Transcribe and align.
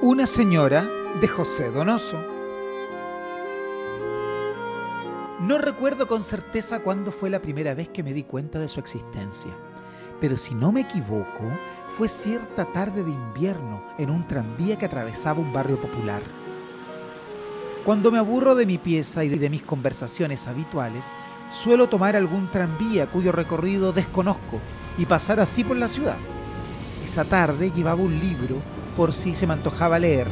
Una 0.00 0.28
señora 0.28 0.88
de 1.20 1.26
José 1.26 1.72
Donoso. 1.72 2.22
No 5.40 5.58
recuerdo 5.58 6.06
con 6.06 6.22
certeza 6.22 6.78
cuándo 6.78 7.10
fue 7.10 7.30
la 7.30 7.42
primera 7.42 7.74
vez 7.74 7.88
que 7.88 8.04
me 8.04 8.12
di 8.12 8.22
cuenta 8.22 8.60
de 8.60 8.68
su 8.68 8.78
existencia, 8.78 9.50
pero 10.20 10.36
si 10.36 10.54
no 10.54 10.70
me 10.70 10.82
equivoco, 10.82 11.50
fue 11.88 12.06
cierta 12.06 12.64
tarde 12.66 13.02
de 13.02 13.10
invierno 13.10 13.82
en 13.98 14.10
un 14.10 14.24
tranvía 14.24 14.78
que 14.78 14.86
atravesaba 14.86 15.40
un 15.40 15.52
barrio 15.52 15.78
popular. 15.78 16.22
Cuando 17.84 18.12
me 18.12 18.18
aburro 18.18 18.54
de 18.54 18.66
mi 18.66 18.78
pieza 18.78 19.24
y 19.24 19.28
de 19.28 19.50
mis 19.50 19.64
conversaciones 19.64 20.46
habituales, 20.46 21.06
suelo 21.52 21.88
tomar 21.88 22.14
algún 22.14 22.46
tranvía 22.52 23.06
cuyo 23.06 23.32
recorrido 23.32 23.92
desconozco 23.92 24.60
y 24.96 25.06
pasar 25.06 25.40
así 25.40 25.64
por 25.64 25.76
la 25.76 25.88
ciudad. 25.88 26.18
Esa 27.08 27.24
tarde 27.24 27.70
llevaba 27.70 28.02
un 28.02 28.20
libro 28.20 28.56
por 28.94 29.14
si 29.14 29.32
se 29.32 29.46
me 29.46 29.54
antojaba 29.54 29.98
leer, 29.98 30.26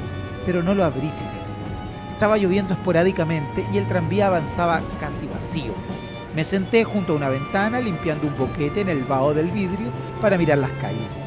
pero 0.45 0.62
no 0.62 0.75
lo 0.75 0.85
abrí. 0.85 1.11
Estaba 2.12 2.37
lloviendo 2.37 2.75
esporádicamente 2.75 3.65
y 3.73 3.79
el 3.79 3.87
tranvía 3.87 4.27
avanzaba 4.27 4.83
casi 5.01 5.27
vacío. 5.27 5.73
Me 6.35 6.45
senté 6.45 6.85
junto 6.85 7.15
a 7.15 7.16
una 7.16 7.30
ventana 7.30 7.80
limpiando 7.80 8.27
un 8.27 8.37
boquete 8.37 8.83
en 8.83 8.91
el 8.91 9.05
vaho 9.05 9.33
del 9.33 9.51
vidrio 9.52 9.89
para 10.21 10.37
mirar 10.37 10.59
las 10.59 10.71
calles. 10.73 11.25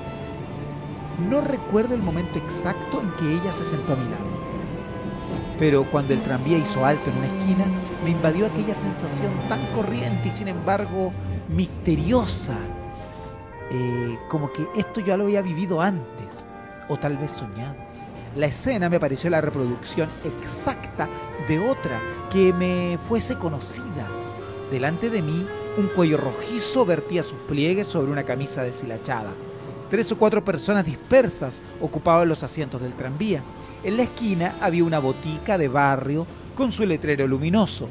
No 1.27 1.41
recuerdo 1.41 1.95
el 1.95 2.03
momento 2.03 2.37
exacto 2.37 3.01
en 3.01 3.09
que 3.13 3.33
ella 3.41 3.51
se 3.51 3.65
sentó 3.65 3.93
a 3.93 3.95
mi 3.95 4.03
lado. 4.03 4.29
Pero 5.57 5.83
cuando 5.89 6.13
el 6.13 6.21
tranvía 6.21 6.59
hizo 6.59 6.85
alto 6.85 7.09
en 7.09 7.17
una 7.17 7.39
esquina, 7.39 7.65
me 8.03 8.11
invadió 8.11 8.45
aquella 8.45 8.75
sensación 8.75 9.31
tan 9.49 9.65
corriente 9.75 10.27
y 10.27 10.31
sin 10.31 10.47
embargo 10.47 11.11
misteriosa, 11.49 12.55
eh, 13.71 14.17
como 14.27 14.51
que 14.51 14.67
esto 14.75 14.99
ya 14.99 15.17
lo 15.17 15.25
había 15.25 15.41
vivido 15.41 15.81
antes, 15.81 16.47
o 16.87 16.97
tal 16.97 17.17
vez 17.17 17.31
soñado. 17.31 17.75
La 18.35 18.47
escena 18.47 18.89
me 18.89 18.99
pareció 18.99 19.29
la 19.29 19.41
reproducción 19.41 20.09
exacta 20.23 21.09
de 21.47 21.59
otra 21.59 21.99
que 22.31 22.53
me 22.53 22.97
fuese 23.07 23.37
conocida. 23.37 24.07
Delante 24.71 25.09
de 25.09 25.21
mí, 25.21 25.47
un 25.77 25.87
cuello 25.87 26.17
rojizo 26.17 26.85
vertía 26.85 27.23
sus 27.23 27.39
pliegues 27.41 27.87
sobre 27.87 28.11
una 28.11 28.23
camisa 28.23 28.63
deshilachada. 28.63 29.31
Tres 29.89 30.11
o 30.11 30.17
cuatro 30.17 30.45
personas 30.45 30.85
dispersas 30.85 31.61
ocupaban 31.81 32.29
los 32.29 32.43
asientos 32.43 32.81
del 32.81 32.93
tranvía. 32.93 33.41
En 33.83 33.97
la 33.97 34.03
esquina 34.03 34.55
había 34.61 34.83
una 34.83 34.99
botica 34.99 35.57
de 35.57 35.67
barrio 35.67 36.27
con 36.55 36.71
su 36.71 36.85
letrero 36.85 37.25
luminoso 37.25 37.87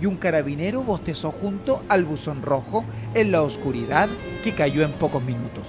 y 0.00 0.06
un 0.06 0.16
carabinero 0.16 0.82
bostezó 0.82 1.30
junto 1.30 1.82
al 1.88 2.04
buzón 2.04 2.42
rojo 2.42 2.84
en 3.14 3.32
la 3.32 3.42
oscuridad 3.42 4.08
que 4.42 4.54
cayó 4.54 4.82
en 4.84 4.92
pocos 4.92 5.22
minutos. 5.22 5.66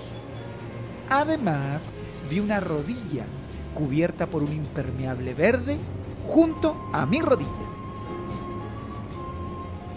Además, 1.10 1.92
vi 2.30 2.40
una 2.40 2.60
rodilla 2.60 3.26
cubierta 3.74 4.28
por 4.28 4.44
un 4.44 4.54
impermeable 4.54 5.34
verde 5.34 5.78
junto 6.28 6.90
a 6.94 7.06
mi 7.06 7.22
rodilla. 7.22 7.50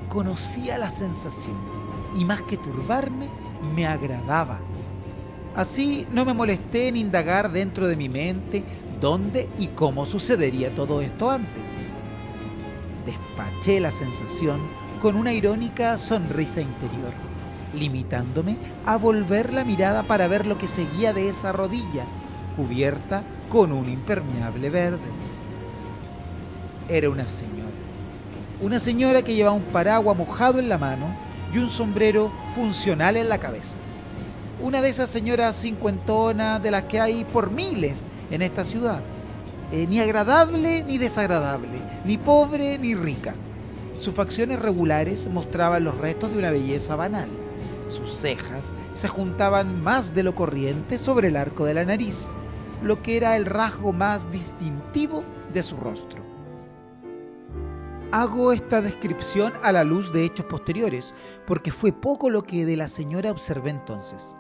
Conocía 0.09 0.79
la 0.79 0.91
sensación 0.91 1.57
y 2.19 2.25
más 2.25 2.43
que 2.43 2.57
turbarme, 2.57 3.29
me 3.75 3.87
agradaba. 3.87 4.61
Así 5.55 6.07
no 6.13 6.25
me 6.25 6.35
molesté 6.35 6.89
en 6.89 6.97
indagar 6.97 7.53
dentro 7.53 7.87
de 7.87 7.97
mi 7.97 8.09
mente 8.09 8.65
dónde 9.01 9.49
y 9.59 9.69
cómo 9.69 10.07
sucedería 10.07 10.75
todo 10.75 11.03
esto 11.03 11.31
antes. 11.31 11.82
Despaché 13.05 13.81
la 13.81 13.91
sensación 13.91 14.61
con 15.01 15.17
una 15.17 15.33
irónica 15.33 15.99
sonrisa 15.99 16.61
interior, 16.61 17.13
limitándome 17.75 18.57
a 18.87 18.97
volver 18.97 19.53
la 19.53 19.65
mirada 19.65 20.05
para 20.05 20.29
ver 20.29 20.47
lo 20.47 20.57
que 20.57 20.69
seguía 20.69 21.13
de 21.13 21.29
esa 21.29 21.51
rodilla, 21.51 22.05
cubierta 22.57 23.23
con 23.49 23.73
un 23.73 23.89
impermeable 23.89 24.71
verde. 24.71 25.01
Era 26.89 27.11
una 27.11 27.27
señora. 27.27 27.71
Una 28.61 28.79
señora 28.79 29.23
que 29.23 29.35
llevaba 29.35 29.57
un 29.57 29.63
paraguas 29.63 30.17
mojado 30.17 30.61
en 30.61 30.69
la 30.69 30.79
mano 30.79 31.07
y 31.53 31.59
un 31.59 31.71
sombrero 31.71 32.31
funcional 32.55 33.17
en 33.17 33.29
la 33.29 33.39
cabeza. 33.39 33.79
Una 34.61 34.81
de 34.81 34.91
esas 34.91 35.11
señoras 35.11 35.61
cincuentonas 35.61 36.63
de 36.63 36.71
las 36.71 36.85
que 36.85 37.01
hay 37.01 37.25
por 37.25 37.51
miles 37.51 38.07
en 38.31 38.43
esta 38.43 38.65
ciudad. 38.65 39.01
Eh, 39.73 39.87
ni 39.89 40.01
agradable 40.01 40.85
ni 40.85 40.99
desagradable, 40.99 41.81
ni 42.05 42.19
pobre 42.19 42.79
ni 42.79 42.95
rica. 42.95 43.35
Sus 43.99 44.15
facciones 44.15 44.61
regulares 44.61 45.27
mostraban 45.29 45.85
los 45.85 45.97
restos 45.97 46.33
de 46.33 46.39
una 46.39 46.51
belleza 46.51 46.95
banal. 46.95 47.29
Sus 47.89 48.15
cejas 48.17 48.75
se 48.93 49.09
juntaban 49.09 49.83
más 49.83 50.15
de 50.15 50.25
lo 50.25 50.35
corriente 50.35 50.99
sobre 50.99 51.29
el 51.29 51.37
arco 51.37 51.65
de 51.65 51.75
la 51.75 51.87
nariz, 51.87 52.29
lo 52.83 53.03
que 53.03 53.17
era 53.17 53.37
el 53.37 53.47
rasgo 53.47 53.93
más 53.93 54.31
distintivo 54.31 55.25
de 55.55 55.63
su 55.63 55.77
rostro. 55.77 56.21
Hago 58.11 58.53
esta 58.53 58.83
descripción 58.83 59.55
a 59.63 59.73
la 59.73 59.85
luz 59.85 60.13
de 60.13 60.27
hechos 60.27 60.45
posteriores, 60.45 61.15
porque 61.47 61.71
fue 61.71 61.93
poco 61.93 62.29
lo 62.29 62.43
que 62.43 62.67
de 62.67 62.77
la 62.77 62.89
señora 62.89 63.31
observé 63.31 63.71
entonces. 63.71 64.37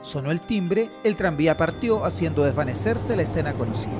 Sonó 0.00 0.30
el 0.30 0.40
timbre, 0.40 0.90
el 1.02 1.16
tranvía 1.16 1.56
partió 1.56 2.04
haciendo 2.04 2.44
desvanecerse 2.44 3.16
la 3.16 3.22
escena 3.22 3.52
conocida, 3.54 3.90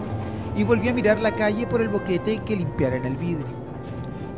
y 0.56 0.64
volví 0.64 0.88
a 0.88 0.94
mirar 0.94 1.20
la 1.20 1.32
calle 1.32 1.66
por 1.66 1.80
el 1.82 1.88
boquete 1.88 2.38
que 2.38 2.56
limpiara 2.56 2.96
en 2.96 3.04
el 3.04 3.16
vidrio. 3.16 3.66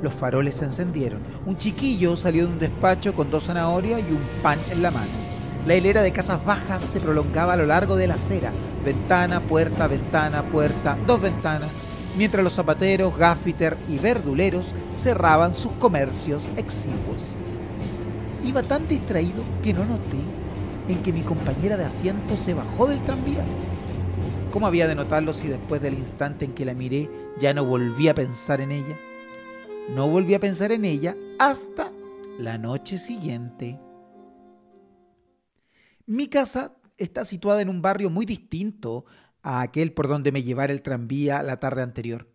Los 0.02 0.12
faroles 0.12 0.56
se 0.56 0.64
encendieron. 0.64 1.20
Un 1.46 1.56
chiquillo 1.56 2.16
salió 2.16 2.46
de 2.46 2.52
un 2.52 2.58
despacho 2.58 3.14
con 3.14 3.30
dos 3.30 3.44
zanahorias 3.44 4.00
y 4.00 4.12
un 4.12 4.22
pan 4.42 4.58
en 4.70 4.82
la 4.82 4.90
mano. 4.90 5.28
La 5.66 5.74
hilera 5.74 6.02
de 6.02 6.12
casas 6.12 6.44
bajas 6.44 6.82
se 6.82 7.00
prolongaba 7.00 7.54
a 7.54 7.56
lo 7.56 7.66
largo 7.66 7.96
de 7.96 8.06
la 8.06 8.14
acera, 8.14 8.52
ventana, 8.84 9.40
puerta, 9.40 9.86
ventana, 9.86 10.42
puerta, 10.44 10.96
dos 11.06 11.20
ventanas, 11.20 11.70
mientras 12.16 12.44
los 12.44 12.54
zapateros, 12.54 13.16
gaffiter 13.16 13.76
y 13.88 13.98
verduleros 13.98 14.72
cerraban 14.94 15.54
sus 15.54 15.72
comercios 15.72 16.48
exiguos. 16.56 17.36
Iba 18.44 18.62
tan 18.62 18.88
distraído 18.88 19.42
que 19.62 19.74
no 19.74 19.84
noté 19.84 20.18
en 20.88 21.02
que 21.02 21.12
mi 21.12 21.22
compañera 21.22 21.76
de 21.76 21.84
asiento 21.84 22.36
se 22.36 22.54
bajó 22.54 22.86
del 22.86 23.00
tranvía. 23.02 23.44
¿Cómo 24.58 24.66
había 24.66 24.88
de 24.88 24.96
notarlo 24.96 25.32
si 25.34 25.46
después 25.46 25.80
del 25.80 25.94
instante 25.94 26.44
en 26.44 26.52
que 26.52 26.64
la 26.64 26.74
miré 26.74 27.08
ya 27.38 27.54
no 27.54 27.64
volví 27.64 28.08
a 28.08 28.14
pensar 28.16 28.60
en 28.60 28.72
ella? 28.72 28.98
No 29.90 30.08
volví 30.08 30.34
a 30.34 30.40
pensar 30.40 30.72
en 30.72 30.84
ella 30.84 31.14
hasta 31.38 31.92
la 32.40 32.58
noche 32.58 32.98
siguiente. 32.98 33.78
Mi 36.06 36.26
casa 36.26 36.74
está 36.96 37.24
situada 37.24 37.62
en 37.62 37.68
un 37.68 37.82
barrio 37.82 38.10
muy 38.10 38.26
distinto 38.26 39.04
a 39.42 39.60
aquel 39.60 39.92
por 39.92 40.08
donde 40.08 40.32
me 40.32 40.42
llevara 40.42 40.72
el 40.72 40.82
tranvía 40.82 41.40
la 41.44 41.60
tarde 41.60 41.82
anterior. 41.82 42.28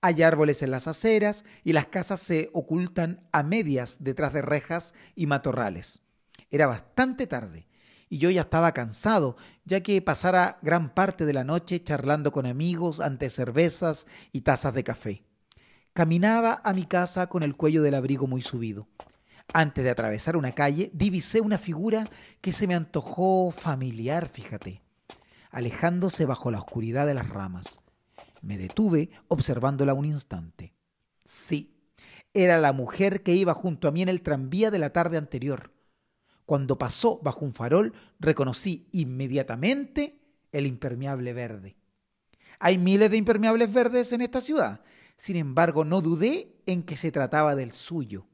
Hay 0.00 0.22
árboles 0.22 0.62
en 0.62 0.70
las 0.70 0.86
aceras 0.86 1.44
y 1.64 1.72
las 1.72 1.88
casas 1.88 2.20
se 2.20 2.50
ocultan 2.52 3.26
a 3.32 3.42
medias 3.42 3.96
detrás 3.98 4.32
de 4.32 4.42
rejas 4.42 4.94
y 5.16 5.26
matorrales. 5.26 6.02
Era 6.52 6.68
bastante 6.68 7.26
tarde 7.26 7.66
y 8.08 8.18
yo 8.18 8.30
ya 8.30 8.42
estaba 8.42 8.72
cansado, 8.72 9.36
ya 9.64 9.82
que 9.82 10.00
pasara 10.02 10.58
gran 10.62 10.94
parte 10.94 11.26
de 11.26 11.32
la 11.32 11.44
noche 11.44 11.82
charlando 11.82 12.32
con 12.32 12.46
amigos 12.46 13.00
ante 13.00 13.30
cervezas 13.30 14.06
y 14.32 14.42
tazas 14.42 14.74
de 14.74 14.84
café. 14.84 15.24
Caminaba 15.92 16.60
a 16.64 16.72
mi 16.72 16.84
casa 16.84 17.28
con 17.28 17.42
el 17.42 17.56
cuello 17.56 17.82
del 17.82 17.94
abrigo 17.94 18.26
muy 18.26 18.42
subido. 18.42 18.88
Antes 19.52 19.82
de 19.82 19.90
atravesar 19.90 20.36
una 20.36 20.52
calle, 20.52 20.90
divisé 20.92 21.40
una 21.40 21.58
figura 21.58 22.08
que 22.40 22.52
se 22.52 22.66
me 22.66 22.74
antojó 22.74 23.50
familiar, 23.50 24.28
fíjate, 24.28 24.82
alejándose 25.50 26.26
bajo 26.26 26.50
la 26.50 26.58
oscuridad 26.58 27.06
de 27.06 27.14
las 27.14 27.28
ramas. 27.28 27.80
Me 28.42 28.58
detuve 28.58 29.10
observándola 29.28 29.94
un 29.94 30.04
instante. 30.04 30.74
Sí, 31.24 31.74
era 32.34 32.58
la 32.58 32.72
mujer 32.72 33.22
que 33.22 33.34
iba 33.34 33.54
junto 33.54 33.88
a 33.88 33.90
mí 33.90 34.02
en 34.02 34.08
el 34.08 34.22
tranvía 34.22 34.70
de 34.70 34.78
la 34.78 34.92
tarde 34.92 35.16
anterior. 35.16 35.72
Cuando 36.48 36.78
pasó 36.78 37.20
bajo 37.22 37.44
un 37.44 37.52
farol, 37.52 37.92
reconocí 38.18 38.88
inmediatamente 38.92 40.18
el 40.50 40.64
impermeable 40.64 41.34
verde. 41.34 41.76
Hay 42.58 42.78
miles 42.78 43.10
de 43.10 43.18
impermeables 43.18 43.70
verdes 43.70 44.14
en 44.14 44.22
esta 44.22 44.40
ciudad. 44.40 44.80
Sin 45.18 45.36
embargo, 45.36 45.84
no 45.84 46.00
dudé 46.00 46.56
en 46.64 46.84
que 46.84 46.96
se 46.96 47.12
trataba 47.12 47.54
del 47.54 47.72
suyo, 47.72 48.28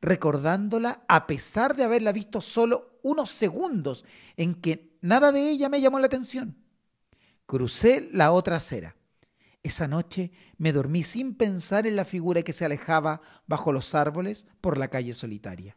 recordándola 0.00 1.02
a 1.08 1.26
pesar 1.26 1.74
de 1.74 1.82
haberla 1.82 2.12
visto 2.12 2.40
solo 2.40 3.00
unos 3.02 3.30
segundos 3.30 4.04
en 4.36 4.54
que 4.54 4.96
nada 5.00 5.32
de 5.32 5.50
ella 5.50 5.68
me 5.68 5.80
llamó 5.80 5.98
la 5.98 6.06
atención. 6.06 6.56
Crucé 7.46 8.08
la 8.12 8.30
otra 8.30 8.58
acera. 8.58 8.94
Esa 9.64 9.88
noche 9.88 10.30
me 10.56 10.72
dormí 10.72 11.02
sin 11.02 11.34
pensar 11.34 11.88
en 11.88 11.96
la 11.96 12.04
figura 12.04 12.42
que 12.42 12.52
se 12.52 12.64
alejaba 12.64 13.22
bajo 13.48 13.72
los 13.72 13.96
árboles 13.96 14.46
por 14.60 14.78
la 14.78 14.86
calle 14.86 15.14
solitaria. 15.14 15.74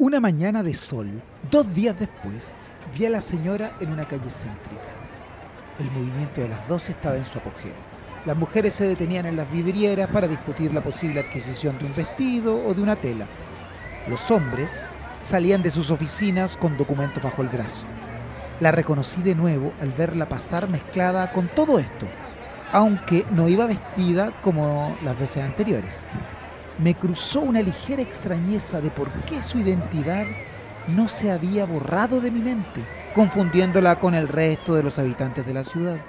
Una 0.00 0.18
mañana 0.18 0.62
de 0.62 0.72
sol, 0.72 1.20
dos 1.50 1.74
días 1.74 1.94
después, 2.00 2.54
vi 2.96 3.04
a 3.04 3.10
la 3.10 3.20
señora 3.20 3.76
en 3.80 3.92
una 3.92 4.08
calle 4.08 4.30
céntrica. 4.30 4.88
El 5.78 5.90
movimiento 5.90 6.40
de 6.40 6.48
las 6.48 6.66
dos 6.66 6.88
estaba 6.88 7.18
en 7.18 7.26
su 7.26 7.36
apogeo. 7.36 7.74
Las 8.24 8.34
mujeres 8.34 8.72
se 8.72 8.86
detenían 8.86 9.26
en 9.26 9.36
las 9.36 9.52
vidrieras 9.52 10.08
para 10.08 10.26
discutir 10.26 10.72
la 10.72 10.80
posible 10.80 11.20
adquisición 11.20 11.76
de 11.76 11.84
un 11.84 11.94
vestido 11.94 12.66
o 12.66 12.72
de 12.72 12.80
una 12.80 12.96
tela. 12.96 13.26
Los 14.08 14.30
hombres 14.30 14.88
salían 15.20 15.60
de 15.60 15.70
sus 15.70 15.90
oficinas 15.90 16.56
con 16.56 16.78
documentos 16.78 17.22
bajo 17.22 17.42
el 17.42 17.48
brazo. 17.48 17.84
La 18.58 18.72
reconocí 18.72 19.20
de 19.20 19.34
nuevo 19.34 19.74
al 19.82 19.92
verla 19.92 20.30
pasar 20.30 20.66
mezclada 20.66 21.30
con 21.30 21.48
todo 21.48 21.78
esto, 21.78 22.06
aunque 22.72 23.26
no 23.32 23.50
iba 23.50 23.66
vestida 23.66 24.32
como 24.40 24.96
las 25.04 25.18
veces 25.18 25.44
anteriores. 25.44 26.06
Me 26.82 26.94
cruzó 26.94 27.42
una 27.42 27.60
ligera 27.60 28.00
extrañeza 28.00 28.80
de 28.80 28.90
por 28.90 29.12
qué 29.24 29.42
su 29.42 29.58
identidad 29.58 30.24
no 30.88 31.08
se 31.08 31.30
había 31.30 31.66
borrado 31.66 32.22
de 32.22 32.30
mi 32.30 32.40
mente, 32.40 32.82
confundiéndola 33.14 34.00
con 34.00 34.14
el 34.14 34.28
resto 34.28 34.74
de 34.74 34.82
los 34.82 34.98
habitantes 34.98 35.44
de 35.44 35.52
la 35.52 35.62
ciudad. 35.62 36.00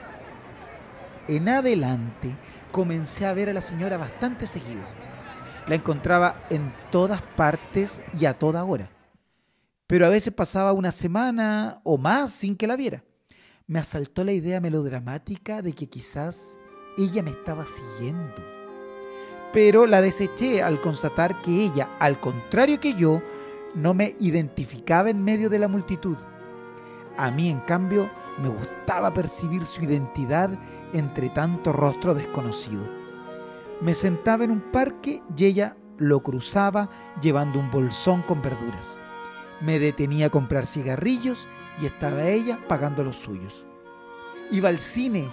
En 1.28 1.50
adelante 1.50 2.38
comencé 2.72 3.26
a 3.26 3.34
ver 3.34 3.50
a 3.50 3.54
la 3.54 3.60
señora 3.60 3.98
bastante 3.98 4.48
seguido. 4.48 4.82
La 5.68 5.76
encontraba 5.76 6.42
en 6.50 6.74
todas 6.90 7.22
partes 7.22 8.00
y 8.18 8.26
a 8.26 8.40
toda 8.40 8.64
hora. 8.64 8.90
Pero 9.88 10.06
a 10.06 10.10
veces 10.10 10.34
pasaba 10.34 10.72
una 10.72 10.92
semana 10.92 11.82
o 11.84 11.98
más 11.98 12.32
sin 12.32 12.56
que 12.56 12.68
la 12.68 12.78
viera. 12.78 13.04
Me 13.68 13.80
asaltó 13.80 14.24
la 14.24 14.32
idea 14.32 14.62
melodramática 14.62 15.62
de 15.62 15.74
que 15.74 15.90
quizás 15.90 16.58
ella 16.98 17.24
me 17.24 17.32
estaba 17.32 17.66
siguiendo. 17.66 18.61
Pero 19.54 19.86
la 19.86 20.02
deseché 20.02 20.64
al 20.64 20.80
constatar 20.80 21.42
que 21.42 21.66
ella, 21.66 21.90
al 22.00 22.20
contrario 22.20 22.80
que 22.80 22.94
yo, 22.94 23.22
no 23.76 23.94
me 23.94 24.16
identificaba 24.20 25.10
en 25.10 25.24
medio 25.24 25.50
de 25.50 25.60
la 25.60 25.68
multitud. 25.68 26.18
A 27.18 27.32
mí, 27.32 27.50
en 27.50 27.60
cambio, 27.62 28.10
me 28.42 28.50
gustaba 28.50 29.14
percibir 29.14 29.66
su 29.66 29.84
identidad 29.84 30.52
entre 30.94 31.30
tanto 31.30 31.74
rostro 31.74 32.14
desconocido. 32.14 32.82
Me 33.82 33.94
sentaba 33.94 34.44
en 34.44 34.52
un 34.52 34.62
parque 34.62 35.22
y 35.36 35.46
ella 35.46 35.76
lo 35.98 36.22
cruzaba 36.22 36.90
llevando 37.22 37.60
un 37.60 37.72
bolsón 37.72 38.22
con 38.24 38.42
verduras. 38.42 38.98
Me 39.60 39.80
detenía 39.80 40.28
a 40.28 40.30
comprar 40.30 40.66
cigarrillos 40.66 41.48
y 41.82 41.86
estaba 41.86 42.28
ella 42.28 42.60
pagando 42.68 43.04
los 43.04 43.18
suyos. 43.18 43.66
Iba 44.52 44.70
al 44.70 44.80
cine 44.80 45.30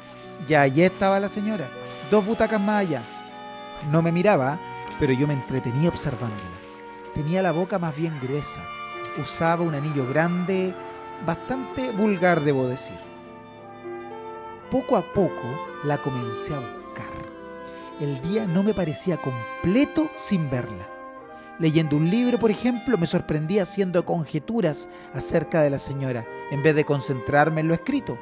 y 0.47 0.55
allí 0.55 0.83
estaba 0.83 1.19
la 1.21 1.29
señora, 1.29 1.69
dos 2.11 2.25
butacas 2.25 2.61
más 2.61 2.81
allá. 2.81 3.18
No 3.91 4.03
me 4.03 4.13
miraba, 4.13 4.59
pero 4.99 5.13
yo 5.13 5.27
me 5.27 5.35
entretenía 5.35 5.89
observándola. 5.89 6.59
Tenía 7.15 7.43
la 7.43 7.53
boca 7.53 7.79
más 7.79 7.97
bien 7.97 8.19
gruesa. 8.21 8.63
Usaba 9.21 9.63
un 9.63 9.75
anillo 9.75 10.07
grande, 10.07 10.75
bastante 11.25 11.91
vulgar 11.93 12.43
debo 12.43 12.67
decir. 12.67 12.99
Poco 14.71 14.97
a 14.97 15.03
poco 15.13 15.67
la 15.85 15.99
comencé 15.99 16.55
a 16.55 16.59
buscar. 16.59 17.07
El 18.01 18.21
día 18.23 18.47
no 18.47 18.63
me 18.63 18.75
parecía 18.75 19.17
completo 19.17 20.11
sin 20.19 20.51
verla. 20.51 20.89
Leyendo 21.59 21.97
un 21.97 22.11
libro, 22.11 22.39
por 22.39 22.51
ejemplo, 22.51 22.99
me 22.99 23.07
sorprendía 23.07 23.63
haciendo 23.63 24.05
conjeturas 24.05 24.89
acerca 25.15 25.61
de 25.61 25.71
la 25.71 25.79
señora, 25.79 26.25
en 26.51 26.63
vez 26.63 26.77
de 26.77 26.85
concentrarme 26.85 27.63
en 27.63 27.69
lo 27.69 27.75
escrito. 27.75 28.19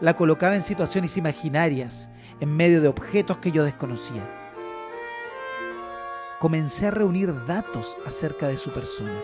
La 0.00 0.16
colocaba 0.16 0.54
en 0.54 0.62
situaciones 0.62 1.16
imaginarias, 1.16 2.10
en 2.40 2.54
medio 2.54 2.82
de 2.82 2.88
objetos 2.88 3.38
que 3.38 3.52
yo 3.52 3.64
desconocía 3.64 4.41
comencé 6.42 6.88
a 6.88 6.90
reunir 6.90 7.32
datos 7.46 7.96
acerca 8.04 8.48
de 8.48 8.56
su 8.56 8.70
persona, 8.70 9.14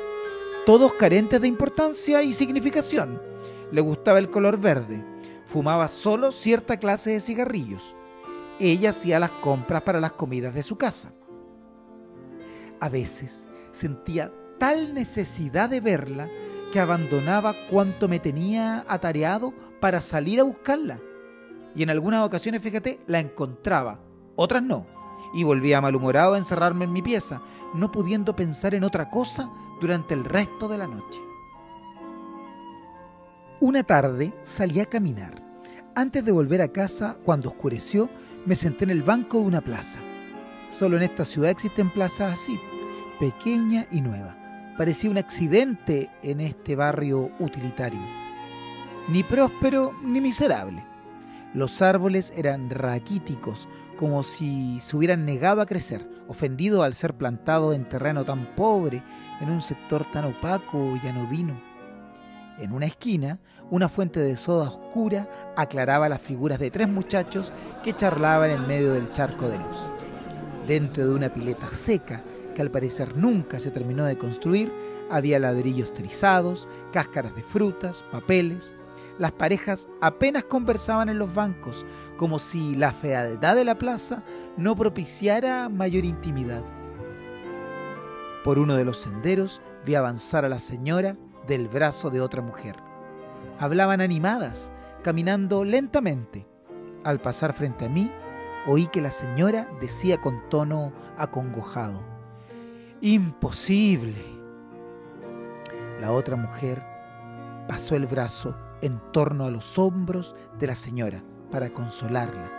todos 0.65 0.95
carentes 0.95 1.41
de 1.41 1.49
importancia 1.49 2.23
y 2.23 2.33
significación. 2.33 3.21
Le 3.73 3.81
gustaba 3.81 4.21
el 4.21 4.31
color 4.31 4.57
verde, 4.57 5.05
fumaba 5.45 5.89
solo 5.89 6.31
cierta 6.31 6.77
clase 6.77 7.11
de 7.11 7.21
cigarrillos. 7.21 7.97
Ella 8.61 8.91
hacía 8.91 9.19
las 9.19 9.31
compras 9.31 9.83
para 9.83 9.99
las 9.99 10.13
comidas 10.13 10.55
de 10.55 10.63
su 10.63 10.77
casa. 10.77 11.13
A 12.79 12.89
veces 12.89 13.49
sentía 13.73 14.33
tal 14.61 14.95
necesidad 14.95 15.69
de 15.69 15.81
verla 15.81 16.31
que 16.73 16.79
abandonaba 16.79 17.67
cuanto 17.69 18.07
me 18.07 18.21
tenía 18.21 18.85
atareado 18.87 19.53
para 19.81 20.01
salir 20.01 20.39
a 20.39 20.45
buscarla. 20.45 21.01
Y 21.75 21.83
en 21.83 21.91
algunas 21.91 22.25
ocasiones, 22.25 22.63
fíjate, 22.63 23.01
la 23.09 23.19
encontraba, 23.19 23.99
otras 24.37 24.63
no 24.63 24.98
y 25.33 25.45
volvía 25.45 25.81
malhumorado 25.81 26.35
a 26.35 26.39
encerrarme 26.39 26.85
en 26.85 26.93
mi 26.93 27.03
pieza, 27.03 27.43
no 27.75 27.93
pudiendo 27.93 28.35
pensar 28.35 28.75
en 28.75 28.85
otra 28.85 29.11
cosa 29.11 29.51
durante 29.81 30.15
el 30.15 30.25
resto 30.25 30.69
de 30.69 30.79
la 30.79 30.87
noche. 30.87 31.21
Una 33.61 33.83
tarde 33.83 34.33
salí 34.43 34.81
a 34.81 34.87
caminar. 34.87 35.43
Antes 35.95 36.25
de 36.25 36.33
volver 36.33 36.63
a 36.63 36.69
casa, 36.69 37.17
cuando 37.25 37.49
oscureció, 37.49 38.09
me 38.47 38.55
senté 38.55 38.85
en 38.85 38.91
el 38.91 39.03
banco 39.03 39.39
de 39.39 39.45
una 39.45 39.61
plaza. 39.61 39.99
Solo 40.71 40.97
en 40.97 41.03
esta 41.03 41.25
ciudad 41.25 41.51
existen 41.51 41.91
plazas 41.91 42.35
así, 42.35 42.59
pequeña 43.19 43.87
y 43.91 44.01
nueva. 44.01 44.37
Parecía 44.77 45.11
un 45.11 45.19
accidente 45.19 46.09
en 46.23 46.41
este 46.41 46.77
barrio 46.77 47.33
utilitario. 47.41 47.99
Ni 49.09 49.25
próspero 49.25 49.93
ni 50.05 50.21
miserable. 50.21 50.85
Los 51.55 51.81
árboles 51.81 52.33
eran 52.37 52.69
raquíticos, 52.69 53.69
como 53.97 54.23
si 54.23 54.79
se 54.81 54.97
hubieran 54.97 55.25
negado 55.25 55.61
a 55.61 55.67
crecer, 55.67 56.07
ofendido 56.29 56.83
al 56.83 56.95
ser 56.95 57.15
plantado 57.15 57.73
en 57.73 57.89
terreno 57.89 58.25
tan 58.25 58.55
pobre, 58.55 59.03
en 59.41 59.51
un 59.51 59.63
sector 59.63 60.05
tan 60.13 60.27
opaco 60.27 60.97
y 61.03 61.07
anodino. 61.09 61.55
En 62.59 62.73
una 62.73 62.87
esquina, 62.87 63.39
una 63.71 63.89
fuente 63.89 64.21
de 64.21 64.37
soda 64.37 64.69
oscura 64.69 65.29
aclaraba 65.57 66.09
las 66.09 66.21
figuras 66.21 66.59
de 66.59 66.71
tres 66.71 66.89
muchachos 66.89 67.53
que 67.83 67.95
charlaban 67.95 68.51
en 68.51 68.67
medio 68.67 68.93
del 68.93 69.11
charco 69.13 69.49
de 69.49 69.59
luz. 69.59 69.79
Dentro 70.67 71.07
de 71.07 71.15
una 71.15 71.33
pileta 71.33 71.67
seca, 71.73 72.23
que 72.55 72.63
al 72.63 72.71
parecer 72.71 73.17
nunca 73.17 73.59
se 73.59 73.71
terminó 73.71 74.05
de 74.05 74.19
construir, 74.19 74.71
había 75.11 75.39
ladrillos 75.39 75.95
trizados, 75.95 76.69
cáscaras 76.93 77.35
de 77.35 77.43
frutas, 77.43 78.05
papeles, 78.13 78.75
las 79.19 79.33
parejas 79.33 79.89
apenas 80.01 80.45
conversaban 80.45 81.09
en 81.09 81.19
los 81.19 81.35
bancos, 81.35 81.85
como 82.17 82.39
si 82.39 82.77
la 82.77 82.93
fealdad 82.93 83.57
de 83.57 83.65
la 83.65 83.79
plaza 83.79 84.23
no 84.57 84.77
propiciara 84.77 85.69
mayor 85.69 86.05
intimidad. 86.05 86.63
Por 88.45 88.59
uno 88.59 88.77
de 88.77 88.85
los 88.85 88.99
senderos 88.99 89.61
vi 89.85 89.95
avanzar 89.95 90.45
a 90.45 90.49
la 90.49 90.59
señora 90.59 91.17
del 91.47 91.69
brazo 91.69 92.11
de 92.11 92.21
otra 92.21 92.43
mujer. 92.43 92.77
Hablaban 93.59 94.01
animadas, 94.01 94.71
caminando 95.03 95.65
lentamente. 95.65 96.47
Al 97.05 97.21
pasar 97.21 97.53
frente 97.53 97.87
a 97.87 97.89
mí, 97.89 98.11
oí 98.67 98.87
que 98.87 99.01
la 99.01 99.11
señora 99.11 99.69
decía 99.81 100.21
con 100.21 100.49
tono 100.49 100.93
acongojado, 101.17 102.01
Imposible. 103.01 104.25
La 106.01 106.13
otra 106.13 106.37
mujer 106.37 106.83
pasó 107.69 107.95
el 107.97 108.07
brazo 108.07 108.57
en 108.83 109.01
torno 109.13 109.45
a 109.45 109.51
los 109.51 109.79
hombros 109.79 110.35
de 110.59 110.67
la 110.67 110.75
señora 110.75 111.23
para 111.51 111.71
consolarla. 111.71 112.51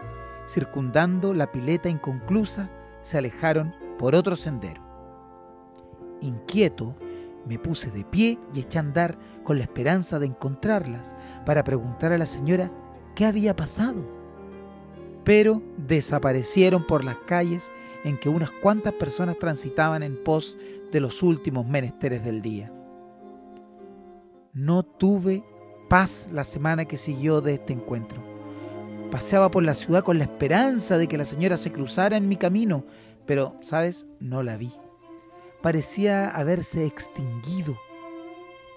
Circundando 0.48 1.34
la 1.34 1.52
pileta 1.52 1.90
inconclusa, 1.90 2.70
se 3.02 3.18
alejaron 3.18 3.74
por 3.98 4.16
otro 4.16 4.36
sendero. 4.36 4.82
Inquieto, 6.22 6.96
me 7.46 7.60
puse 7.60 7.92
de 7.92 8.04
pie 8.04 8.38
y 8.54 8.60
eché 8.60 8.78
a 8.78 8.82
andar 8.82 9.18
con 9.44 9.58
la 9.58 9.64
esperanza 9.64 10.20
de 10.20 10.26
encontrarlas 10.28 11.16
para 11.46 11.64
preguntar 11.64 12.12
a 12.12 12.18
la 12.18 12.26
señora 12.26 12.72
qué 13.16 13.26
había 13.26 13.56
pasado. 13.56 14.04
Pero 15.24 15.62
desaparecieron 15.78 16.86
por 16.86 17.04
las 17.04 17.18
calles 17.18 17.72
en 18.04 18.18
que 18.18 18.30
unas 18.30 18.52
cuantas 18.52 18.94
personas 18.94 19.38
transitaban 19.38 20.04
en 20.04 20.24
pos 20.24 20.58
de 20.92 21.00
los 21.00 21.22
últimos 21.22 21.66
menesteres 21.66 22.24
del 22.24 22.42
día. 22.42 22.72
No 24.54 24.84
tuve 24.84 25.44
paz 25.90 26.30
la 26.32 26.44
semana 26.44 26.86
que 26.86 26.96
siguió 26.96 27.42
de 27.42 27.56
este 27.56 27.74
encuentro. 27.74 28.22
Paseaba 29.12 29.50
por 29.50 29.64
la 29.64 29.74
ciudad 29.74 30.04
con 30.04 30.20
la 30.20 30.26
esperanza 30.26 30.98
de 30.98 31.08
que 31.08 31.18
la 31.18 31.26
señora 31.26 31.58
se 31.58 31.72
cruzara 31.72 32.16
en 32.16 32.30
mi 32.30 32.38
camino, 32.38 32.86
pero, 33.26 33.56
¿sabes? 33.62 34.06
No 34.20 34.44
la 34.44 34.56
vi. 34.56 34.72
Parecía 35.62 36.30
haberse 36.30 36.86
extinguido. 36.86 37.76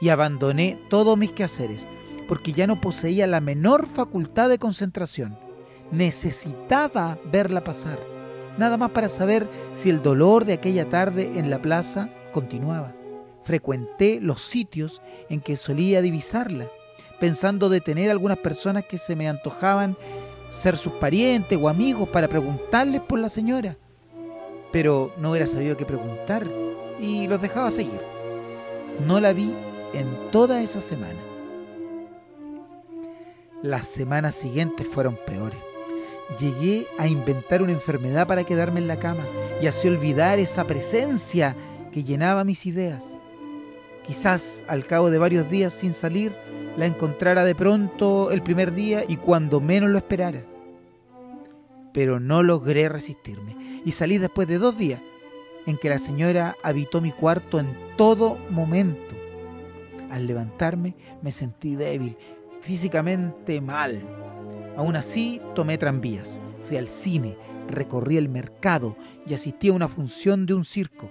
Y 0.01 0.09
abandoné 0.09 0.81
todos 0.89 1.17
mis 1.17 1.31
quehaceres, 1.31 1.87
porque 2.27 2.53
ya 2.53 2.67
no 2.67 2.81
poseía 2.81 3.27
la 3.27 3.41
menor 3.41 3.87
facultad 3.87 4.49
de 4.49 4.59
concentración. 4.59 5.39
Necesitaba 5.93 7.19
verla 7.31 7.63
pasar, 7.63 7.99
nada 8.57 8.79
más 8.79 8.91
para 8.91 9.11
saber 9.11 9.47
si 9.75 9.91
el 9.91 10.03
dolor 10.03 10.47
de 10.47 10.55
aquella 10.55 10.89
tarde 10.89 11.39
en 11.39 11.51
la 11.51 11.61
plaza 11.61 12.09
continuaba. 12.33 12.95
Frecuenté 13.43 14.19
los 14.21 14.41
sitios 14.41 15.03
en 15.29 15.41
que 15.41 15.57
solía 15.57 16.01
divisarla 16.01 16.69
pensando 17.23 17.69
detener 17.69 18.09
a 18.09 18.13
algunas 18.13 18.39
personas 18.39 18.85
que 18.85 18.99
se 18.99 19.15
me 19.15 19.29
antojaban 19.29 19.97
ser 20.51 20.77
sus 20.77 20.95
parientes 20.95 21.57
o 21.57 21.69
amigos 21.69 22.09
para 22.09 22.27
preguntarles 22.27 23.01
por 23.01 23.21
la 23.21 23.29
señora. 23.29 23.77
Pero 24.73 25.13
no 25.19 25.31
hubiera 25.31 25.47
sabido 25.47 25.77
qué 25.77 25.85
preguntar 25.85 26.45
y 27.01 27.29
los 27.29 27.41
dejaba 27.41 27.71
seguir. 27.71 28.01
No 29.07 29.21
la 29.21 29.33
vi 29.33 29.55
en 29.95 30.33
toda 30.33 30.63
esa 30.63 30.81
semana. 30.81 31.21
Las 33.63 33.87
semanas 33.87 34.35
siguientes 34.35 34.89
fueron 34.89 35.17
peores. 35.25 35.61
Llegué 36.41 36.89
a 36.99 37.07
inventar 37.07 37.63
una 37.63 37.71
enfermedad 37.71 38.27
para 38.27 38.43
quedarme 38.43 38.81
en 38.81 38.89
la 38.89 38.99
cama 38.99 39.23
y 39.63 39.69
así 39.69 39.87
olvidar 39.87 40.41
esa 40.41 40.65
presencia 40.65 41.55
que 41.93 42.03
llenaba 42.03 42.43
mis 42.43 42.67
ideas. 42.67 43.17
Quizás 44.05 44.65
al 44.67 44.85
cabo 44.87 45.09
de 45.09 45.19
varios 45.19 45.49
días 45.49 45.73
sin 45.73 45.93
salir, 45.93 46.33
la 46.77 46.87
encontrara 46.87 47.45
de 47.45 47.55
pronto 47.55 48.31
el 48.31 48.43
primer 48.43 48.75
día 48.75 49.05
y 49.07 49.17
cuando 49.17 49.61
menos 49.61 49.91
lo 49.91 49.99
esperara. 49.99 50.43
Pero 51.93 52.21
no 52.21 52.43
logré 52.43 52.89
resistirme 52.89 53.83
y 53.85 53.93
salí 53.93 54.19
después 54.19 54.49
de 54.49 54.59
dos 54.59 54.77
días 54.79 55.01
en 55.67 55.77
que 55.77 55.89
la 55.89 55.99
señora 55.99 56.57
habitó 56.63 57.01
mi 57.01 57.13
cuarto 57.13 57.61
en 57.61 57.69
todo 57.97 58.39
momento. 58.51 59.15
Al 60.11 60.27
levantarme 60.27 60.95
me 61.23 61.33
sentí 61.33 61.77
débil, 61.77 62.17
físicamente 62.61 63.61
mal. 63.61 64.03
Aún 64.77 64.97
así 64.97 65.41
tomé 65.55 65.79
tranvías, 65.79 66.41
fui 66.67 66.77
al 66.77 66.89
cine, 66.89 67.37
recorrí 67.69 68.17
el 68.17 68.29
mercado 68.29 68.97
y 69.27 69.35
asistí 69.35 69.69
a 69.69 69.73
una 69.73 69.89
función 69.89 70.47
de 70.47 70.55
un 70.55 70.65
circo. 70.65 71.11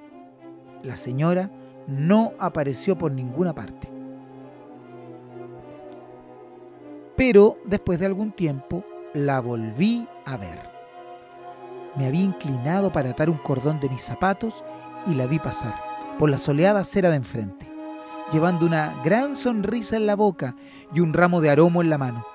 La 0.84 0.98
señora 0.98 1.52
no 1.88 2.34
apareció 2.40 2.98
por 2.98 3.12
ninguna 3.12 3.54
parte. 3.54 4.01
Pero 7.22 7.60
después 7.66 8.00
de 8.00 8.08
algún 8.08 8.32
tiempo 8.32 8.84
la 9.14 9.42
volví 9.42 10.08
a 10.26 10.38
ver. 10.38 10.58
Me 11.96 12.08
había 12.08 12.24
inclinado 12.24 12.92
para 12.92 13.12
atar 13.12 13.30
un 13.30 13.38
cordón 13.38 13.80
de 13.80 13.90
mis 13.90 14.02
zapatos 14.02 14.64
y 15.06 15.14
la 15.14 15.28
vi 15.28 15.38
pasar 15.38 15.76
por 16.18 16.32
la 16.32 16.40
soleada 16.40 16.80
acera 16.80 17.12
de 17.12 17.18
enfrente, 17.18 17.72
llevando 18.32 18.66
una 18.66 18.96
gran 19.06 19.36
sonrisa 19.36 19.98
en 19.98 20.08
la 20.08 20.16
boca 20.16 20.56
y 20.96 21.00
un 21.00 21.14
ramo 21.14 21.42
de 21.42 21.52
aromo 21.52 21.84
en 21.84 21.92
la 21.92 22.00
mano. 22.00 22.26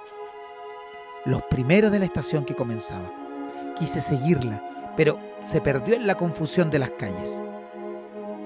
Los 1.25 1.43
primeros 1.43 1.91
de 1.91 1.99
la 1.99 2.05
estación 2.05 2.45
que 2.45 2.55
comenzaba. 2.55 3.13
Quise 3.77 4.01
seguirla, 4.01 4.95
pero 4.97 5.19
se 5.43 5.61
perdió 5.61 5.97
en 5.97 6.07
la 6.07 6.15
confusión 6.15 6.71
de 6.71 6.79
las 6.79 6.93
calles. 6.93 7.43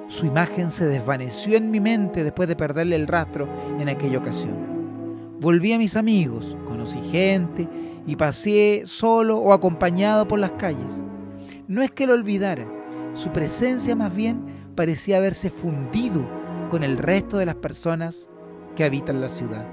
Su 0.08 0.24
imagen 0.24 0.70
se 0.70 0.86
desvaneció 0.86 1.58
en 1.58 1.70
mi 1.70 1.80
mente 1.80 2.24
después 2.24 2.48
de 2.48 2.56
perderle 2.56 2.96
el 2.96 3.08
rastro 3.08 3.46
en 3.78 3.90
aquella 3.90 4.16
ocasión. 4.16 4.79
Volví 5.40 5.72
a 5.72 5.78
mis 5.78 5.96
amigos, 5.96 6.54
conocí 6.66 7.00
gente 7.10 7.66
y 8.06 8.16
pasé 8.16 8.82
solo 8.84 9.38
o 9.38 9.54
acompañado 9.54 10.28
por 10.28 10.38
las 10.38 10.50
calles. 10.52 11.02
No 11.66 11.80
es 11.80 11.90
que 11.90 12.06
lo 12.06 12.12
olvidara, 12.12 12.70
su 13.14 13.32
presencia 13.32 13.96
más 13.96 14.14
bien 14.14 14.72
parecía 14.76 15.16
haberse 15.16 15.48
fundido 15.48 16.28
con 16.68 16.84
el 16.84 16.98
resto 16.98 17.38
de 17.38 17.46
las 17.46 17.54
personas 17.54 18.28
que 18.76 18.84
habitan 18.84 19.22
la 19.22 19.30
ciudad. 19.30 19.66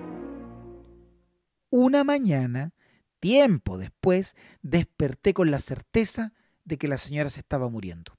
Una 1.70 2.06
mañana, 2.06 2.72
tiempo 3.20 3.78
después, 3.78 4.38
desperté 4.62 5.34
con 5.34 5.52
la 5.52 5.60
certeza 5.60 6.32
de 6.64 6.78
que 6.78 6.88
la 6.88 6.98
señora 6.98 7.30
se 7.30 7.42
estaba 7.42 7.68
muriendo. 7.68 8.14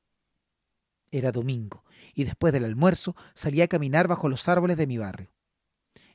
Era 1.10 1.32
domingo 1.32 1.82
y 2.12 2.24
después 2.24 2.52
del 2.52 2.66
almuerzo 2.66 3.16
salí 3.34 3.62
a 3.62 3.68
caminar 3.68 4.06
bajo 4.06 4.28
los 4.28 4.50
árboles 4.50 4.76
de 4.76 4.86
mi 4.86 4.98
barrio. 4.98 5.30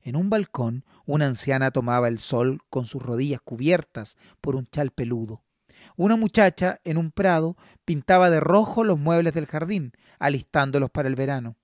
En 0.04 0.18
un 0.18 0.30
balcón, 0.30 0.84
una 1.06 1.28
anciana 1.28 1.72
tomaba 1.72 2.10
el 2.10 2.20
sol 2.20 2.60
con 2.70 2.86
sus 2.86 3.02
rodillas 3.02 3.40
cubiertas 3.42 4.18
por 4.42 4.58
un 4.58 4.68
chal 4.68 4.92
peludo. 4.92 5.44
Una 5.96 6.18
muchacha 6.18 6.82
en 6.84 6.98
un 6.98 7.12
prado 7.12 7.56
pintaba 7.86 8.30
de 8.30 8.42
rojo 8.42 8.84
los 8.84 9.00
muebles 9.00 9.34
del 9.34 9.46
jardín, 9.46 9.94
alistándolos 10.20 10.90
para 10.92 11.08
el 11.08 11.16
verano. 11.16 11.56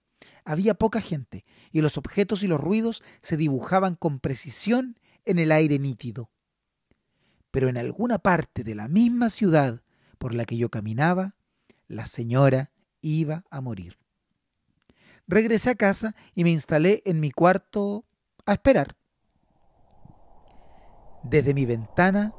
Había 0.45 0.73
poca 0.73 1.01
gente 1.01 1.45
y 1.71 1.81
los 1.81 1.97
objetos 1.97 2.41
y 2.43 2.47
los 2.47 2.61
ruidos 2.61 3.03
se 3.21 3.35
dibujaban 3.35 3.95
con 3.95 4.19
precisión 4.19 4.97
en 5.25 5.37
el 5.37 5.51
aire 5.51 5.77
nítido. 5.77 6.31
Pero 7.51 7.67
en 7.67 7.77
alguna 7.77 8.19
parte 8.19 8.63
de 8.63 8.73
la 8.73 8.87
misma 8.87 9.29
ciudad 9.29 9.81
por 10.17 10.33
la 10.33 10.45
que 10.45 10.57
yo 10.57 10.69
caminaba, 10.69 11.35
la 11.87 12.07
señora 12.07 12.71
iba 13.01 13.43
a 13.49 13.59
morir. 13.59 13.97
Regresé 15.27 15.71
a 15.71 15.75
casa 15.75 16.15
y 16.33 16.43
me 16.43 16.51
instalé 16.51 17.01
en 17.05 17.19
mi 17.19 17.31
cuarto 17.31 18.05
a 18.49 18.53
esperar. 18.53 18.95
Desde 21.23 21.53
mi 21.53 21.65
ventana 21.65 22.33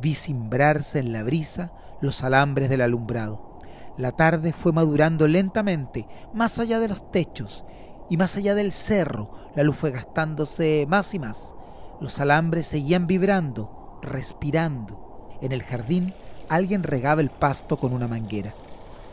vi 0.00 0.14
cimbrarse 0.14 0.98
en 0.98 1.12
la 1.12 1.22
brisa 1.22 1.72
los 2.00 2.22
alambres 2.22 2.68
del 2.68 2.82
alumbrado. 2.82 3.58
La 3.96 4.12
tarde 4.12 4.52
fue 4.52 4.72
madurando 4.72 5.26
lentamente, 5.26 6.06
más 6.34 6.58
allá 6.58 6.80
de 6.80 6.88
los 6.88 7.10
techos 7.10 7.64
y 8.10 8.16
más 8.16 8.36
allá 8.36 8.54
del 8.54 8.72
cerro, 8.72 9.30
la 9.54 9.62
luz 9.62 9.76
fue 9.76 9.90
gastándose 9.90 10.84
más 10.88 11.14
y 11.14 11.18
más. 11.18 11.54
Los 12.00 12.20
alambres 12.20 12.66
seguían 12.66 13.06
vibrando, 13.06 13.98
respirando. 14.02 15.30
En 15.40 15.52
el 15.52 15.62
jardín 15.62 16.12
alguien 16.48 16.82
regaba 16.82 17.22
el 17.22 17.30
pasto 17.30 17.78
con 17.78 17.92
una 17.92 18.08
manguera. 18.08 18.52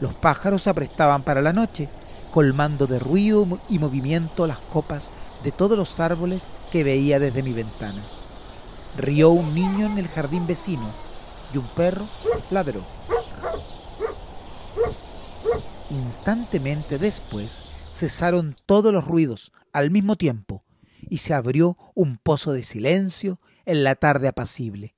Los 0.02 0.16
pájaros 0.16 0.64
se 0.64 0.72
aprestaban 0.72 1.22
para 1.22 1.42
la 1.42 1.54
noche 1.54 1.88
colmando 2.32 2.88
de 2.88 2.98
ruido 2.98 3.46
y 3.70 3.78
movimiento 3.78 4.48
las 4.48 4.58
copas 4.58 5.12
de 5.44 5.52
todos 5.52 5.78
los 5.78 6.00
árboles 6.00 6.48
que 6.72 6.84
veía 6.84 7.20
desde 7.20 7.44
mi 7.44 7.54
ventana. 7.54 8.02
Rió 8.98 9.30
un 9.30 9.54
niño 9.54 9.86
en 9.86 9.98
el 9.98 10.08
jardín 10.08 10.46
vecino 10.48 10.90
y 11.54 11.58
un 11.58 11.68
perro 11.70 12.08
ladró. 12.50 12.82
Instantemente 15.90 16.98
después 16.98 17.64
cesaron 17.92 18.56
todos 18.66 18.94
los 18.94 19.06
ruidos 19.06 19.52
al 19.74 19.92
mismo 19.92 20.16
tiempo 20.16 20.64
y 21.10 21.18
se 21.18 21.34
abrió 21.34 21.78
un 21.94 22.18
pozo 22.18 22.54
de 22.54 22.64
silencio 22.64 23.40
en 23.66 23.84
la 23.84 23.96
tarde 23.96 24.28
apacible. 24.28 24.96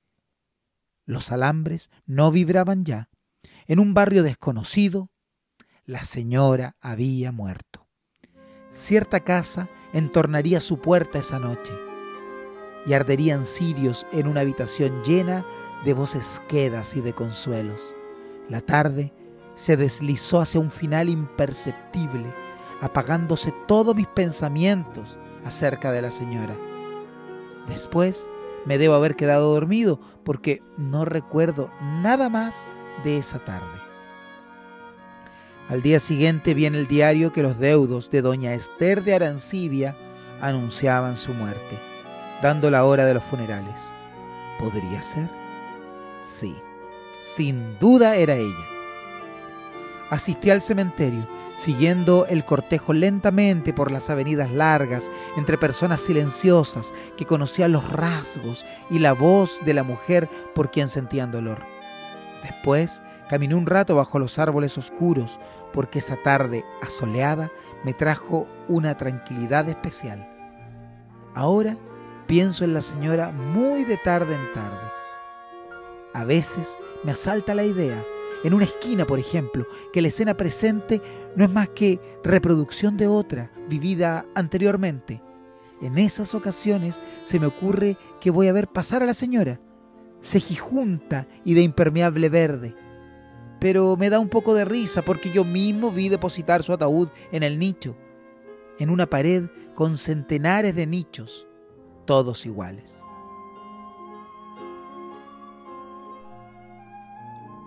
Los 1.06 1.32
alambres 1.32 1.90
no 2.06 2.30
vibraban 2.30 2.84
ya. 2.84 3.10
En 3.66 3.78
un 3.78 3.94
barrio 3.94 4.22
desconocido, 4.22 5.10
la 5.84 6.04
señora 6.04 6.76
había 6.80 7.32
muerto. 7.32 7.86
Cierta 8.70 9.20
casa 9.20 9.68
entornaría 9.94 10.60
su 10.60 10.78
puerta 10.78 11.18
esa 11.20 11.38
noche 11.38 11.72
y 12.84 12.92
arderían 12.92 13.46
cirios 13.46 14.06
en 14.12 14.26
una 14.28 14.42
habitación 14.42 15.02
llena 15.02 15.46
de 15.84 15.94
voces 15.94 16.42
quedas 16.48 16.96
y 16.96 17.00
de 17.00 17.14
consuelos. 17.14 17.94
La 18.48 18.60
tarde 18.60 19.12
se 19.54 19.76
deslizó 19.76 20.40
hacia 20.40 20.60
un 20.60 20.70
final 20.70 21.08
imperceptible, 21.08 22.26
apagándose 22.82 23.54
todos 23.66 23.96
mis 23.96 24.08
pensamientos 24.08 25.18
acerca 25.44 25.92
de 25.92 26.02
la 26.02 26.10
señora. 26.10 26.54
Después 27.68 28.28
me 28.66 28.78
debo 28.78 28.94
haber 28.94 29.16
quedado 29.16 29.54
dormido 29.54 30.00
porque 30.24 30.62
no 30.76 31.04
recuerdo 31.04 31.70
nada 31.80 32.28
más 32.28 32.66
de 33.04 33.18
esa 33.18 33.38
tarde. 33.38 33.83
Al 35.68 35.80
día 35.80 35.98
siguiente 35.98 36.52
viene 36.52 36.78
el 36.78 36.86
diario 36.86 37.32
que 37.32 37.42
los 37.42 37.58
deudos 37.58 38.10
de 38.10 38.20
doña 38.20 38.52
Esther 38.52 39.02
de 39.02 39.14
Arancibia 39.14 39.96
anunciaban 40.40 41.16
su 41.16 41.32
muerte, 41.32 41.78
dando 42.42 42.70
la 42.70 42.84
hora 42.84 43.06
de 43.06 43.14
los 43.14 43.24
funerales. 43.24 43.92
¿Podría 44.58 45.02
ser? 45.02 45.30
Sí, 46.20 46.54
sin 47.18 47.78
duda 47.78 48.16
era 48.16 48.34
ella. 48.36 48.66
Asistí 50.10 50.50
al 50.50 50.60
cementerio, 50.60 51.26
siguiendo 51.56 52.26
el 52.26 52.44
cortejo 52.44 52.92
lentamente 52.92 53.72
por 53.72 53.90
las 53.90 54.10
avenidas 54.10 54.50
largas, 54.50 55.10
entre 55.38 55.56
personas 55.56 56.02
silenciosas 56.02 56.92
que 57.16 57.24
conocían 57.24 57.72
los 57.72 57.90
rasgos 57.90 58.66
y 58.90 58.98
la 58.98 59.14
voz 59.14 59.60
de 59.64 59.72
la 59.72 59.82
mujer 59.82 60.28
por 60.54 60.70
quien 60.70 60.88
sentían 60.88 61.32
dolor. 61.32 61.62
Después 62.42 63.00
Caminé 63.28 63.54
un 63.54 63.66
rato 63.66 63.96
bajo 63.96 64.18
los 64.18 64.38
árboles 64.38 64.76
oscuros 64.76 65.38
porque 65.72 65.98
esa 65.98 66.16
tarde 66.16 66.64
asoleada 66.82 67.50
me 67.84 67.94
trajo 67.94 68.46
una 68.68 68.96
tranquilidad 68.96 69.68
especial. 69.68 70.28
Ahora 71.34 71.76
pienso 72.26 72.64
en 72.64 72.74
la 72.74 72.80
señora 72.80 73.30
muy 73.30 73.84
de 73.84 73.96
tarde 73.96 74.34
en 74.34 74.52
tarde. 74.52 74.90
A 76.12 76.24
veces 76.24 76.78
me 77.02 77.12
asalta 77.12 77.54
la 77.54 77.64
idea, 77.64 78.00
en 78.44 78.54
una 78.54 78.64
esquina 78.64 79.04
por 79.04 79.18
ejemplo, 79.18 79.66
que 79.92 80.02
la 80.02 80.08
escena 80.08 80.34
presente 80.34 81.02
no 81.34 81.44
es 81.44 81.50
más 81.50 81.70
que 81.70 82.00
reproducción 82.22 82.96
de 82.96 83.08
otra, 83.08 83.50
vivida 83.68 84.26
anteriormente. 84.34 85.22
En 85.80 85.98
esas 85.98 86.34
ocasiones 86.34 87.02
se 87.24 87.40
me 87.40 87.46
ocurre 87.46 87.96
que 88.20 88.30
voy 88.30 88.48
a 88.48 88.52
ver 88.52 88.68
pasar 88.68 89.02
a 89.02 89.06
la 89.06 89.14
señora, 89.14 89.58
cejijunta 90.22 91.26
y 91.44 91.54
de 91.54 91.62
impermeable 91.62 92.28
verde, 92.28 92.74
pero 93.64 93.96
me 93.96 94.10
da 94.10 94.18
un 94.20 94.28
poco 94.28 94.52
de 94.52 94.66
risa 94.66 95.00
porque 95.00 95.30
yo 95.30 95.42
mismo 95.42 95.90
vi 95.90 96.10
depositar 96.10 96.62
su 96.62 96.74
ataúd 96.74 97.08
en 97.32 97.42
el 97.42 97.58
nicho, 97.58 97.96
en 98.78 98.90
una 98.90 99.06
pared 99.06 99.44
con 99.74 99.96
centenares 99.96 100.76
de 100.76 100.86
nichos, 100.86 101.48
todos 102.04 102.44
iguales. 102.44 103.02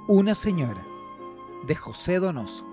Una 0.08 0.36
señora, 0.36 0.86
de 1.66 1.74
José 1.74 2.20
Donoso. 2.20 2.67